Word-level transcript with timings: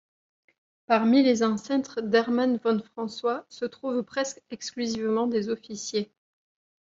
Parmi 0.87 1.21
les 1.21 1.43
ancêtres 1.43 2.01
d'Hermann 2.01 2.57
von 2.63 2.79
François 2.81 3.45
se 3.49 3.65
trouvent 3.65 4.01
presque 4.01 4.41
exclusivement 4.49 5.27
des 5.27 5.49
officiers. 5.49 6.11